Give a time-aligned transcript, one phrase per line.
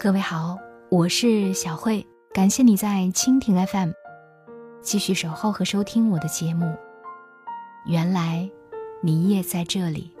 [0.00, 0.56] 各位好，
[0.90, 3.90] 我是小慧，感谢你在蜻蜓 FM
[4.80, 6.72] 继续守候和收听我的节目。
[7.84, 8.48] 原来
[9.02, 10.12] 你也在这里。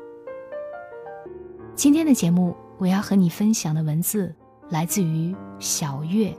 [1.76, 4.34] 今天的节目，我要和你分享的文字
[4.68, 6.36] 来自于小月。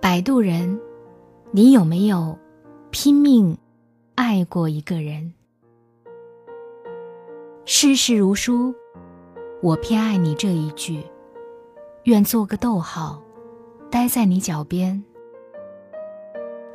[0.00, 0.80] 摆渡人，
[1.52, 2.36] 你有没有
[2.90, 3.56] 拼命
[4.16, 5.32] 爱过一个人？
[7.64, 8.74] 世事如书，
[9.62, 11.00] 我偏爱你这一句。
[12.06, 13.20] 愿做个逗号，
[13.90, 15.02] 待在你脚边。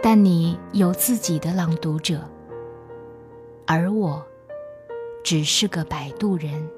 [0.04, 2.20] 但你有自己的朗读者，
[3.66, 4.22] 而我
[5.24, 6.70] 只是个摆渡人。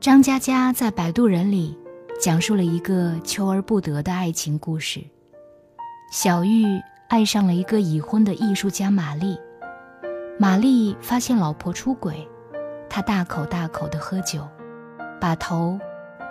[0.00, 1.78] 张嘉佳在《摆渡人》里
[2.20, 5.00] 讲述了一个求而不得的爱情故事。
[6.10, 6.64] 小玉
[7.08, 9.38] 爱上了一个已婚的艺术家玛丽，
[10.40, 12.28] 玛丽发现老婆出轨，
[12.90, 14.44] 他大口大口的喝酒，
[15.20, 15.78] 把头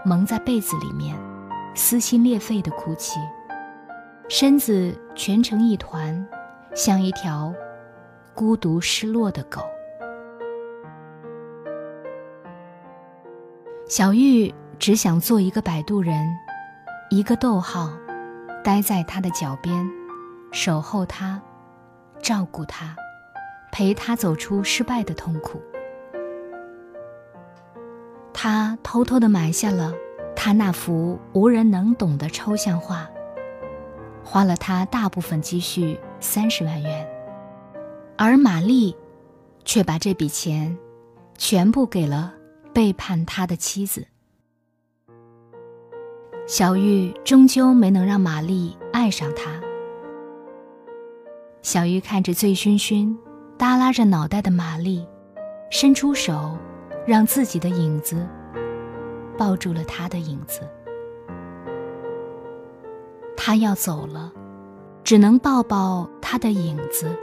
[0.03, 1.15] 蒙在被子里面，
[1.75, 3.19] 撕心裂肺的哭泣，
[4.27, 6.27] 身子蜷成一团，
[6.73, 7.53] 像一条
[8.33, 9.61] 孤独失落的狗。
[13.87, 16.27] 小玉只想做一个摆渡人，
[17.11, 17.91] 一个逗号，
[18.63, 19.87] 待在他的脚边，
[20.51, 21.39] 守候他，
[22.19, 22.95] 照顾他，
[23.71, 25.61] 陪他走出失败的痛苦。
[28.43, 29.93] 他偷偷的买下了
[30.35, 33.07] 他那幅无人能懂的抽象画，
[34.23, 37.07] 花了他大部分积蓄三十万元，
[38.17, 38.95] 而玛丽，
[39.63, 40.75] 却把这笔钱，
[41.37, 42.33] 全部给了。
[42.73, 44.07] 背叛他的妻子，
[46.47, 49.51] 小玉终究没能让玛丽爱上他。
[51.61, 53.15] 小玉看着醉醺醺、
[53.59, 55.05] 耷拉着脑袋的玛丽，
[55.69, 56.57] 伸出手，
[57.11, 58.25] 让自己的影子
[59.37, 60.61] 抱住了他的影子。
[63.35, 64.31] 他要走了，
[65.03, 67.13] 只能抱抱他的影子。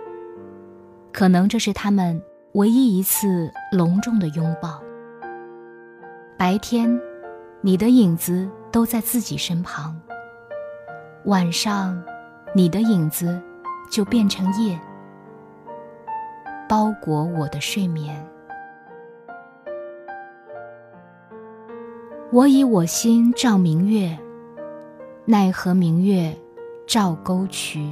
[1.10, 4.78] 可能这是他们唯一一次隆重的拥抱。
[6.36, 7.00] 白天，
[7.62, 9.94] 你的影子都在自己身旁；
[11.24, 11.98] 晚上，
[12.54, 13.40] 你的影子
[13.90, 14.78] 就变成夜，
[16.68, 18.22] 包裹我的睡眠。
[22.30, 24.14] 我以我心照明月，
[25.24, 26.36] 奈何明月
[26.86, 27.90] 照沟渠。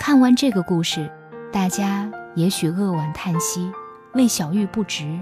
[0.00, 1.10] 看完这个故事，
[1.52, 3.70] 大家也许扼腕叹息，
[4.14, 5.20] 为小玉不值。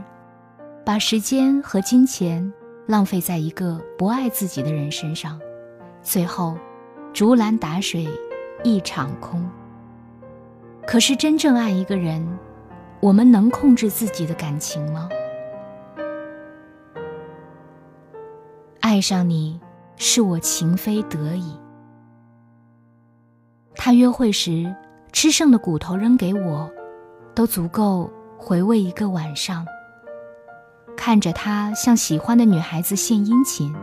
[0.84, 2.52] 把时间和金钱
[2.86, 5.40] 浪费在一个不爱自己的人身上，
[6.02, 6.56] 最后
[7.12, 8.08] 竹篮打水
[8.62, 9.44] 一场空。
[10.86, 12.24] 可是真正爱一个人，
[13.00, 15.08] 我们能控制自己的感情吗？
[18.92, 19.58] 爱上你
[19.96, 21.58] 是我情非得已。
[23.74, 24.70] 他约会时
[25.12, 26.70] 吃剩的骨头扔给我，
[27.34, 29.66] 都足够回味一个晚上。
[30.94, 33.74] 看着他向喜欢的女孩子献殷勤，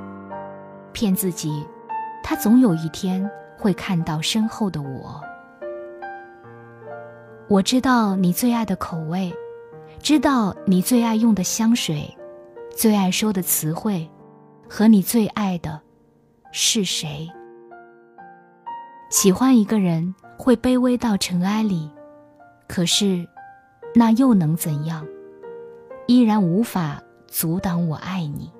[0.93, 1.65] 骗自己，
[2.23, 3.27] 他总有一天
[3.57, 5.19] 会看到身后的我。
[7.47, 9.33] 我知道你最爱的口味，
[10.03, 12.15] 知道你最爱用的香水，
[12.77, 14.07] 最爱说的词汇，
[14.69, 15.81] 和你最爱的
[16.51, 17.27] 是谁。
[19.09, 21.89] 喜欢一个人会卑微到尘埃里，
[22.67, 23.27] 可是，
[23.95, 25.05] 那又能怎样？
[26.07, 27.01] 依然无法。
[27.31, 28.51] 阻挡我爱你，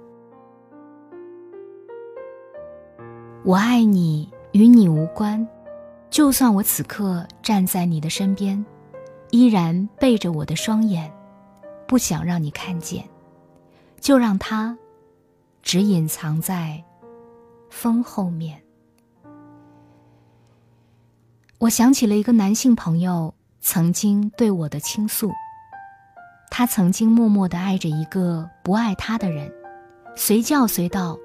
[3.43, 5.45] 我爱你与你无关。
[6.11, 8.63] 就算我此刻站在你的身边，
[9.31, 11.11] 依然背着我的双眼，
[11.87, 13.03] 不想让你看见，
[13.99, 14.77] 就让它
[15.61, 16.83] 只隐藏在
[17.69, 18.61] 风后面。
[21.57, 25.31] 我想起了一个男性朋友曾经对我的倾诉。
[26.51, 29.53] 他曾经默默的爱着一个不爱他的人，
[30.15, 31.17] 随叫随到，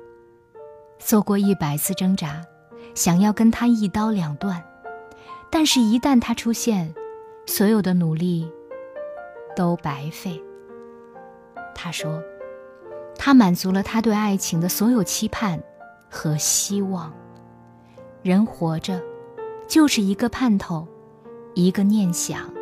[0.99, 2.45] 做过一百次挣扎，
[2.95, 4.63] 想要跟他一刀两断，
[5.51, 6.95] 但是，一旦他出现，
[7.47, 8.49] 所有的努力
[9.57, 10.41] 都白费。
[11.75, 12.23] 他说，
[13.17, 15.63] 他满足了他对爱情的所有期盼
[16.11, 17.13] 和希望。
[18.23, 19.01] 人活着，
[19.69, 20.87] 就是一个盼头，
[21.55, 22.53] 一个念想。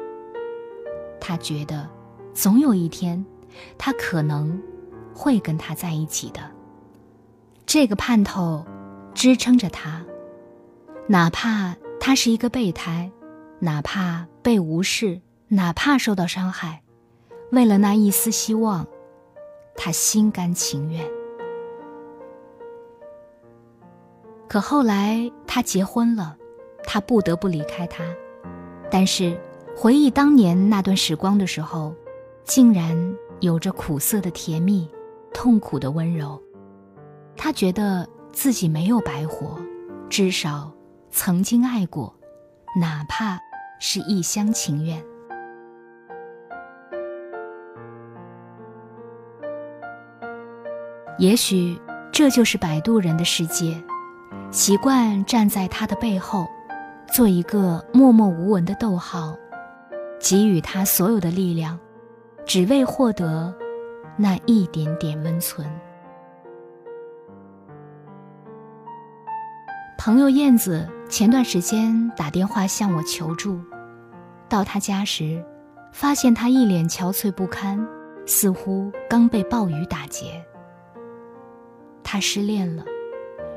[1.21, 1.89] 他觉得。
[2.35, 3.23] 总有一天，
[3.77, 4.59] 他可能
[5.13, 6.41] 会跟他在一起的。
[7.67, 8.65] 这个盼头
[9.13, 10.03] 支撑着他，
[11.07, 13.13] 哪怕他是一个备胎，
[13.59, 16.81] 哪怕被无视，哪怕受到伤害，
[17.51, 18.87] 为了那一丝希望，
[19.75, 21.05] 他心甘情愿。
[24.49, 26.37] 可后来他结婚了，
[26.85, 28.05] 他不得不离开他。
[28.91, 29.41] 但是
[29.75, 31.95] 回忆当年那段时光的时候，
[32.45, 34.87] 竟然有着苦涩的甜蜜，
[35.33, 36.41] 痛苦的温柔。
[37.35, 39.59] 他觉得自己没有白活，
[40.11, 40.71] 至少
[41.11, 42.15] 曾经爱过，
[42.79, 43.39] 哪怕
[43.81, 45.03] 是一厢情愿。
[51.19, 51.79] 也许
[52.11, 53.81] 这就是摆渡人的世界，
[54.51, 56.47] 习惯站在他的背后，
[57.13, 59.37] 做一个默默无闻的逗号，
[60.19, 61.79] 给予他所有的力量，
[62.45, 63.55] 只为获得
[64.17, 65.67] 那一点点温存。
[69.99, 73.61] 朋友燕子前段时间打电话向我求助，
[74.49, 75.45] 到他家时，
[75.93, 77.79] 发现他一脸憔悴不堪，
[78.27, 80.45] 似乎刚被暴雨打劫。
[82.13, 82.85] 他失恋了，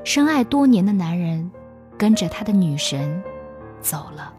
[0.05, 1.51] 深爱多年的男人
[1.97, 3.21] 跟着他的女神
[3.81, 4.33] 走了。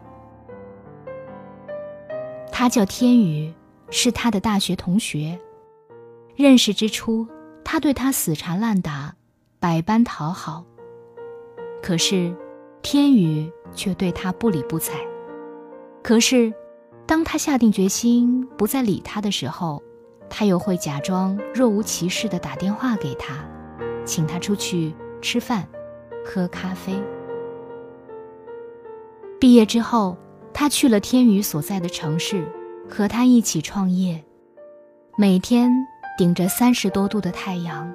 [2.51, 3.53] 他叫天宇，
[3.91, 5.39] 是他的大学同学。
[6.35, 7.27] 认识之初，
[7.63, 9.13] 他对他死缠烂打，
[9.59, 10.65] 百般讨好。
[11.83, 12.35] 可是，
[12.81, 14.93] 天宇却对他不理不睬。
[16.01, 16.51] 可是，
[17.05, 19.79] 当他下定决心不再理他的时候，
[20.27, 23.47] 他又会假装若无其事的打电话给他。
[24.07, 25.67] 请他出去吃饭、
[26.25, 26.95] 喝咖啡。
[29.39, 30.17] 毕业之后，
[30.53, 32.47] 他去了天宇所在的城市，
[32.89, 34.23] 和他一起创业。
[35.17, 35.69] 每天
[36.17, 37.93] 顶着三十多度的太阳，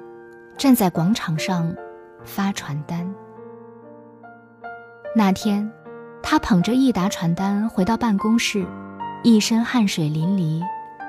[0.55, 1.75] 站在广场上
[2.23, 3.11] 发传单。
[5.15, 5.69] 那天，
[6.21, 8.65] 他捧着一沓传单回到办公室，
[9.23, 10.61] 一身汗水淋漓，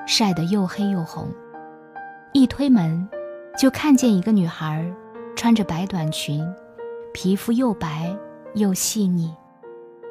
[0.07, 1.29] 晒得又黑又红。
[2.33, 3.07] 一推门。
[3.57, 4.85] 就看见一个女孩，
[5.35, 6.45] 穿着白短裙，
[7.13, 8.13] 皮肤又白
[8.53, 9.33] 又细腻，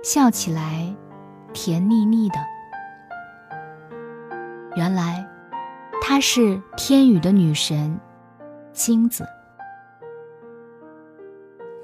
[0.03, 0.95] 笑起来
[1.53, 2.37] 甜腻腻的。
[4.77, 5.27] 原来，
[6.01, 8.01] 她是天宇的女神，
[8.73, 9.25] 金子。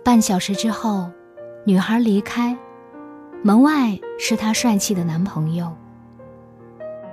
[0.02, 1.10] 半小时之后，
[1.64, 2.56] 女孩离开，
[3.42, 5.70] 门外是她帅气的男朋友。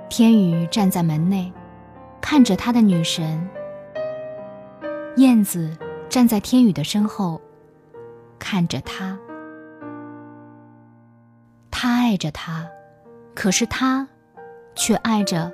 [0.08, 1.52] 天宇站在门内，
[2.18, 3.46] 看着他的女神。
[5.16, 5.76] 燕子
[6.08, 7.40] 站在天宇的身后，
[8.38, 9.18] 看着他。
[11.70, 12.68] 他爱着他，
[13.34, 14.06] 可是他
[14.74, 15.52] 却爱着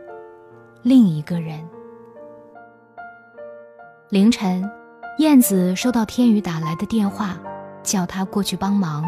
[0.83, 1.67] 另一个人。
[4.11, 4.71] 凌晨，
[5.19, 7.39] 燕子收到天宇打来的电话，
[7.83, 9.05] 叫他过去帮忙。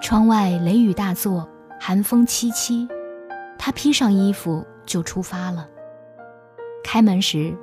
[0.00, 1.48] 窗外雷雨大作，
[1.78, 2.88] 寒风凄凄。
[3.56, 5.68] 他披上衣服就出发了。
[6.82, 7.56] 开门时。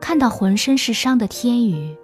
[0.00, 1.96] 看到浑身是伤的天宇，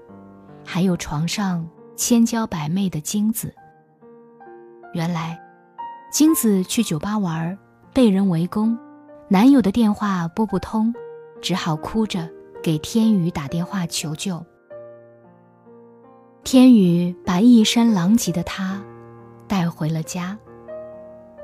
[0.65, 1.67] 还有床上
[1.97, 3.55] 千娇百媚的金子。
[4.93, 5.41] 原来，
[6.11, 7.57] 金子去酒吧玩，
[7.93, 8.77] 被人围攻，
[9.29, 10.93] 男友的电话拨不通，
[11.41, 12.29] 只好哭着
[12.63, 14.45] 给天宇打电话求救。
[16.45, 18.83] 天宇把一身狼藉的他
[19.47, 20.37] 带回了家，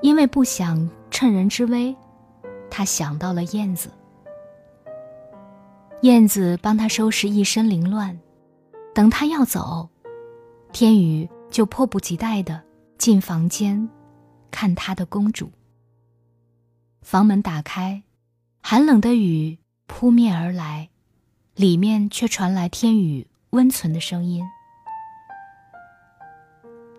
[0.02, 1.94] 因为不想趁人之危，
[2.68, 3.88] 他想到了燕子。
[6.02, 8.16] 燕子帮他收拾一身凌乱，
[8.94, 9.88] 等他要走，
[10.72, 12.62] 天宇就迫不及待的
[12.98, 13.88] 进房间，
[14.48, 15.50] 看他的公主。
[17.02, 18.04] 房门打开，
[18.62, 20.88] 寒冷的雨扑面而来，
[21.56, 24.44] 里面却传来天宇温存的声音：“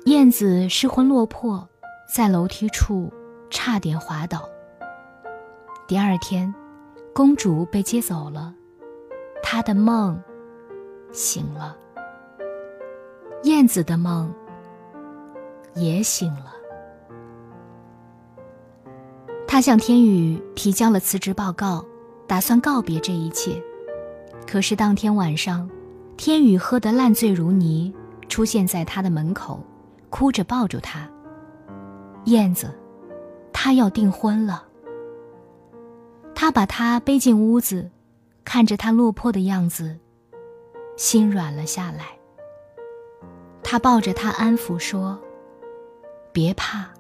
[0.05, 1.67] 燕子失魂落魄，
[2.15, 3.11] 在楼梯处
[3.51, 4.47] 差点滑倒。
[5.89, 6.53] 第二天，
[7.15, 8.53] 公主被接走了，
[9.41, 10.21] 她的梦
[11.13, 11.77] 醒了，
[13.45, 14.35] 燕子的梦
[15.75, 16.53] 也醒了。
[19.47, 21.85] 她向天宇提交了辞职报告，
[22.27, 23.63] 打算告别这一切。
[24.45, 25.71] 可是当天晚上，
[26.17, 27.95] 天宇喝得烂醉如泥，
[28.29, 29.61] 出现在他的门口，
[30.11, 31.09] 哭着抱住他。
[32.25, 32.75] 燕子，
[33.53, 34.66] 他要订婚了。
[36.37, 37.91] 他把她背进屋子，
[38.45, 39.99] 看着她落魄的样子，
[40.97, 42.17] 心软了下来。
[43.63, 45.19] 他抱着她安抚说
[46.33, 46.91] ：“别怕，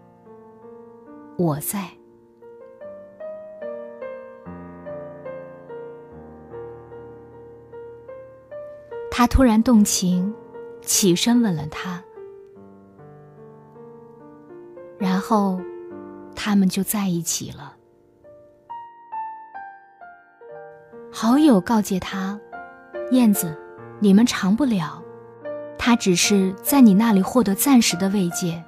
[1.36, 1.90] 我在。”
[9.10, 10.34] 他突然动情，
[10.80, 12.02] 起身吻了她，
[14.98, 15.60] 然后
[16.34, 17.76] 他们就在一起了。
[21.18, 22.38] 好友告诫他
[23.10, 23.56] ：“燕子，
[24.00, 25.02] 你们长不了，
[25.78, 28.62] 他只是在你那里获得暂时的慰藉，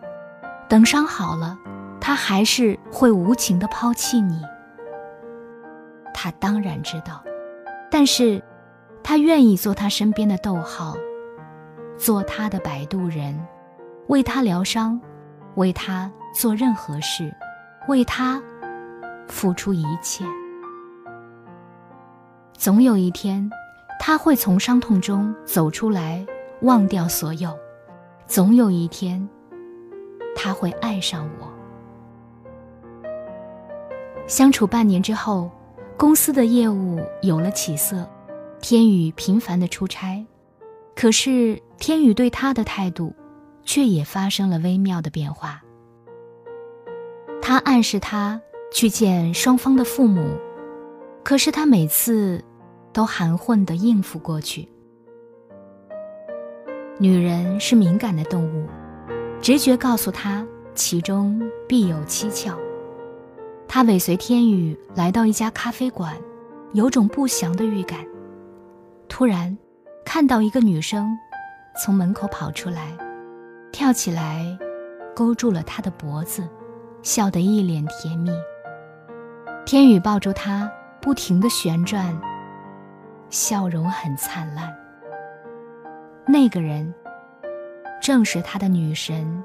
[0.67, 1.59] 等伤好了，
[2.01, 4.41] 他还是会无情的抛弃你。
[6.15, 7.23] 他当然知道，
[7.91, 8.43] 但是，
[9.03, 10.97] 他愿意做他身边的逗号，
[11.99, 13.39] 做他的摆渡人，
[14.07, 14.99] 为他疗伤，
[15.57, 17.31] 为他做任何事，
[17.89, 18.43] 为他
[19.27, 20.25] 付出一切。
[22.59, 23.51] 总有一天。
[24.01, 26.25] 他会从伤痛中走出来，
[26.63, 27.55] 忘掉所有。
[28.27, 29.29] 总有一天，
[30.37, 31.53] 他会爱上我。
[34.27, 35.51] 相处半年之后，
[35.97, 38.09] 公司的业务有了起色，
[38.61, 40.25] 天宇频繁的出差。
[40.95, 43.15] 可是天宇对他的态度，
[43.65, 45.61] 却也发生了微妙的变化。
[47.43, 48.41] 他暗示他
[48.73, 50.25] 去见双方的父母，
[51.25, 52.43] 可是他每次。
[52.99, 54.69] 都含混的应付过去。
[56.99, 58.67] 女人是敏感的动物，
[59.41, 62.59] 直觉告诉她其中必有蹊跷。
[63.69, 66.13] 她尾随天宇来到一家咖啡馆，
[66.73, 68.05] 有种不祥的预感。
[69.09, 69.57] 突然，
[70.05, 71.09] 看到一个女生
[71.81, 72.99] 从门口跑出来，
[73.71, 74.59] 跳起来，
[75.15, 76.43] 勾住了他的脖子，
[77.05, 78.33] 笑得一脸甜蜜。
[79.65, 80.69] 天宇抱住她，
[81.01, 82.21] 不停的旋转。
[83.31, 84.75] 笑容很灿烂。
[86.27, 86.93] 那个人
[88.01, 89.43] 正是他的女神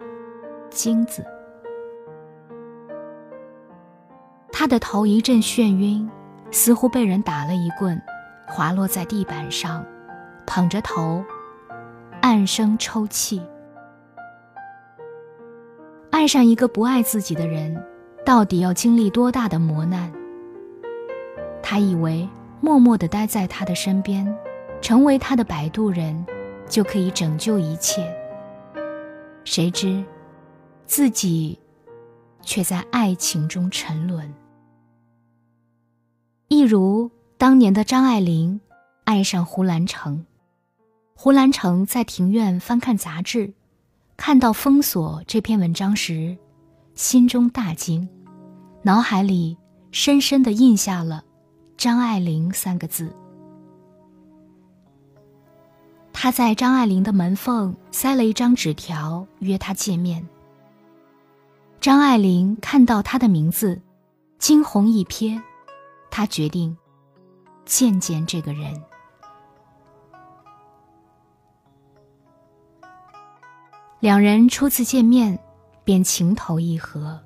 [0.70, 1.25] 金子。
[4.52, 6.10] 他的头一阵眩晕，
[6.52, 8.02] 似乎被人打了一棍，
[8.48, 9.86] 滑落在地板上，
[10.46, 11.24] 捧着头，
[12.22, 13.42] 暗声抽泣。
[16.12, 17.84] 爱上一个不爱自己的人，
[18.25, 20.12] 到底要经历多大的磨难？
[21.62, 22.30] 他以为。
[22.63, 24.25] 默默地待在他的身边，
[24.82, 26.25] 成为他的摆渡人，
[26.65, 28.10] 就可以拯救一切。
[29.43, 30.01] 谁知，
[30.86, 31.60] 自己
[32.41, 34.34] 却在爱情中沉沦。
[36.48, 38.62] 一如当年的张爱玲
[39.03, 40.25] 爱上胡兰成，
[41.15, 43.53] 胡兰成在庭院翻看杂志，
[44.15, 46.38] 看到封锁这篇文章时，
[46.96, 48.08] 心中大惊，
[48.84, 49.58] 脑海里
[49.91, 51.25] 深深地印下了。
[51.84, 53.13] 张爱玲三个字。
[56.13, 60.25] 他在张爱玲的门缝塞了一张纸条，约她见面。
[61.82, 63.82] 张爱玲看到他的名字，
[64.40, 65.42] 惊鸿一瞥，
[66.10, 66.78] 她决定
[67.66, 68.82] 见见这个人。
[74.00, 75.38] 两人初次见面，
[75.84, 77.22] 便情投意合。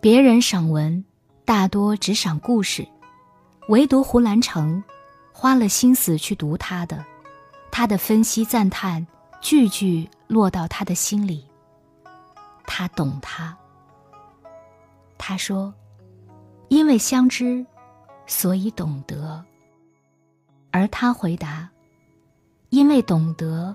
[0.00, 1.04] 别人赏文。
[1.46, 2.84] 大多只赏故事，
[3.68, 4.82] 唯独胡兰成，
[5.32, 7.04] 花了心思去读他的，
[7.70, 9.06] 他的分析赞叹，
[9.40, 11.46] 句句落到他的心里。
[12.66, 13.56] 他懂他。
[15.16, 15.72] 他说
[16.66, 17.64] ：“因为相知，
[18.26, 19.44] 所以懂得。”
[20.72, 21.70] 而他回答
[22.70, 23.72] ：“因为懂得，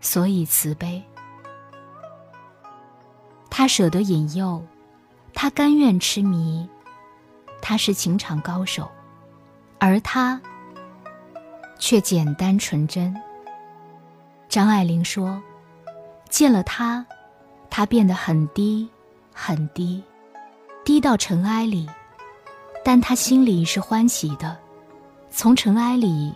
[0.00, 1.04] 所以慈悲。”
[3.50, 4.64] 他舍得引诱。
[5.34, 6.68] 他甘愿痴迷，
[7.62, 8.90] 他是情场高手，
[9.78, 10.40] 而他
[11.78, 13.14] 却简单纯真。
[14.48, 15.40] 张爱玲说
[16.28, 17.06] ：“见了他，
[17.70, 18.88] 他变得很低，
[19.32, 20.02] 很低，
[20.84, 21.88] 低到尘埃里，
[22.84, 24.58] 但他心里是欢喜的，
[25.30, 26.34] 从尘埃里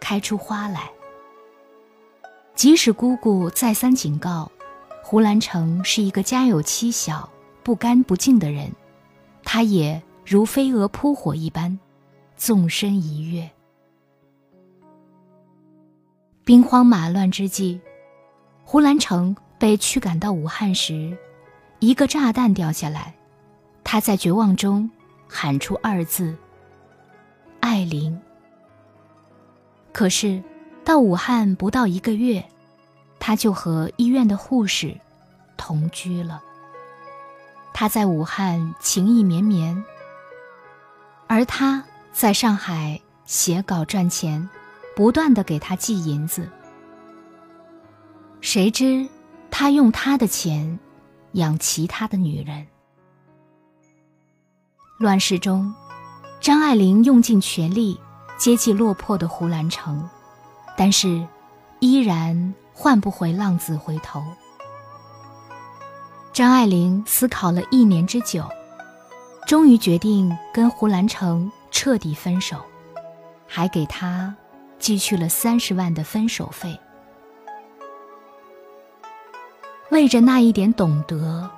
[0.00, 0.90] 开出花来。
[2.56, 4.50] 即使姑姑再三警告，
[5.04, 7.28] 胡兰成是一个家有妻小。”
[7.62, 8.72] 不干不净的人，
[9.44, 11.78] 他也如飞蛾扑火一般，
[12.36, 13.50] 纵身一跃。
[16.44, 17.80] 兵荒马乱之际，
[18.64, 21.16] 胡兰成被驱赶到武汉时，
[21.78, 23.14] 一个炸弹掉下来，
[23.84, 24.90] 他在绝望中
[25.28, 26.34] 喊出二字
[27.60, 28.18] ：“艾琳。”
[29.92, 30.42] 可是，
[30.84, 32.44] 到武汉不到一个月，
[33.18, 34.96] 他就和医院的护士
[35.56, 36.42] 同居了。
[37.72, 39.84] 他在武汉情意绵绵，
[41.26, 44.48] 而他在上海写稿赚钱，
[44.94, 46.48] 不断的给他寄银子。
[48.40, 49.08] 谁知
[49.50, 50.78] 他用他的钱
[51.32, 52.66] 养其他的女人。
[54.98, 55.74] 乱世中，
[56.40, 57.98] 张爱玲用尽全力
[58.36, 60.06] 接济落魄的胡兰成，
[60.76, 61.26] 但是
[61.78, 64.22] 依然换不回浪子回头。
[66.40, 68.42] 张爱玲思考了一年之久，
[69.46, 72.56] 终于决定跟胡兰成彻底分手。
[73.46, 74.34] 还给他
[74.78, 76.80] 寄去了三十万的分手费。
[79.90, 81.50] 为着那一点懂得，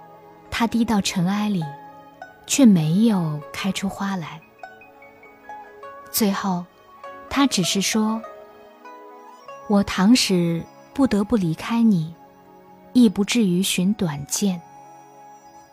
[0.51, 1.63] 他低到尘埃里，
[2.49, 4.43] 却没有开出花来。
[6.11, 6.65] 最后，
[7.31, 8.21] 他只是说
[9.71, 10.61] ：“我倘使
[10.93, 12.13] 不得不离开你，
[12.93, 14.61] 亦不至于寻短见，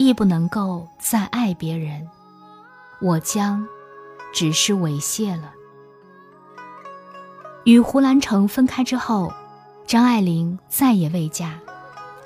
[0.01, 2.07] 亦不能够再爱别人，
[3.01, 3.67] 我将
[4.33, 5.53] 只是猥亵了。”
[7.65, 9.31] 与胡兰成分开之后，
[9.85, 11.59] 张爱玲再也未嫁。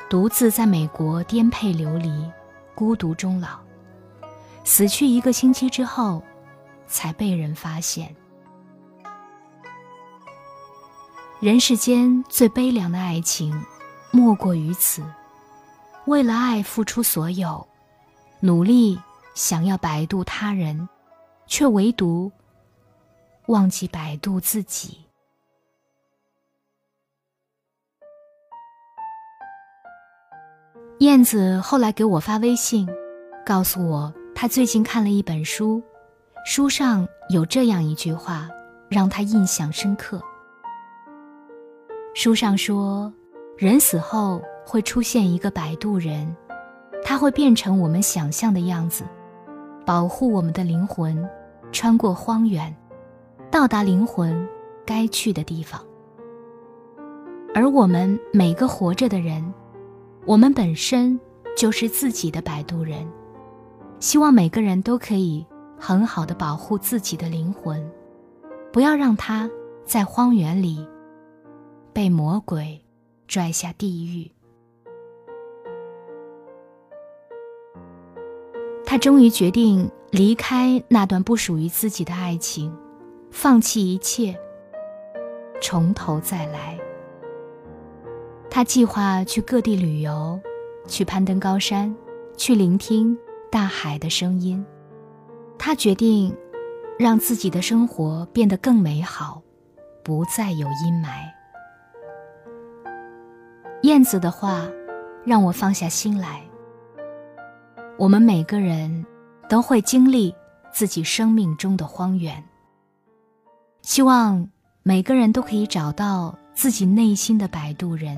[0.07, 2.31] 独自在美国颠沛流离，
[2.75, 3.57] 孤独终老。
[4.63, 6.21] 死去一个星期之后，
[6.85, 8.15] 才被人发现。
[11.39, 13.59] 人世间最悲凉的爱情，
[14.11, 15.01] 莫过于此：
[16.05, 17.65] 为了爱付出所有，
[18.41, 18.99] 努力
[19.33, 20.87] 想要摆渡他人，
[21.47, 22.31] 却唯独
[23.47, 24.99] 忘记摆渡自己。
[30.99, 32.87] 燕子后来给我发微信，
[33.45, 35.81] 告诉我她最近看了一本书，
[36.45, 38.49] 书上有这样一句话，
[38.89, 40.21] 让她印象深刻。
[42.13, 43.11] 书上说，
[43.57, 46.35] 人死后会出现一个摆渡人，
[47.03, 49.03] 他会变成我们想象的样子，
[49.85, 51.27] 保护我们的灵魂，
[51.71, 52.75] 穿过荒原，
[53.51, 54.47] 到达灵魂
[54.85, 55.81] 该去的地方。
[57.53, 59.53] 而我们每个活着的人。
[60.25, 61.19] 我们本身
[61.53, 63.05] 就是自己的摆渡人，
[63.99, 65.45] 希望每个人都可以
[65.77, 67.85] 很好的保护自己的灵魂，
[68.71, 69.49] 不要让它
[69.83, 70.87] 在荒原里
[71.91, 72.81] 被魔鬼
[73.27, 74.31] 拽下地狱。
[78.93, 82.71] 他终于决定离开那段不属于自己的爱情，
[83.31, 84.37] 放弃一切，
[85.59, 86.77] 从头再来。
[88.51, 90.39] 他计划去各地旅游，
[90.87, 91.91] 去攀登高山，
[92.37, 93.17] 去聆听
[93.49, 94.63] 大海的声音。
[95.57, 96.31] 他决定
[96.99, 99.41] 让自己的生活变得更美好，
[100.03, 101.07] 不再有阴霾。
[103.81, 104.67] 燕子的话
[105.25, 106.43] 让我放下心来。
[107.97, 109.05] 我们每个人
[109.47, 110.33] 都会经历
[110.71, 112.43] 自己生命中的荒原，
[113.81, 114.47] 希望
[114.81, 118.17] 每个人都可以找到自己内心的摆渡人。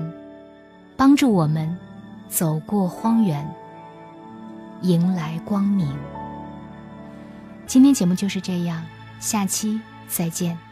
[0.96, 1.76] 帮助我们
[2.26, 3.46] 走过荒原，
[4.80, 5.86] 迎来光明。
[7.66, 8.82] 今天节目就是这样，
[9.20, 10.65] 下期再见。